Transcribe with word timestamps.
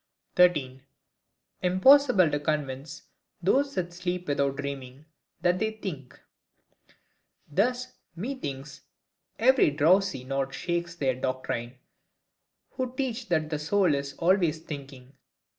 13. 0.35 0.81
Impossible 1.61 2.31
to 2.31 2.39
convince 2.39 3.03
those 3.43 3.75
that 3.75 3.93
sleep 3.93 4.27
without 4.27 4.55
dreaming, 4.55 5.05
that 5.41 5.59
they 5.59 5.73
think. 5.73 6.19
Thus, 7.47 7.89
methinks, 8.15 8.81
every 9.37 9.69
drowsy 9.69 10.23
nod 10.23 10.55
shakes 10.55 10.95
their 10.95 11.13
doctrine, 11.13 11.75
who 12.71 12.95
teach 12.95 13.29
that 13.29 13.51
the 13.51 13.59
soul 13.59 13.93
is 13.93 14.15
always 14.17 14.57
thinking. 14.61 15.13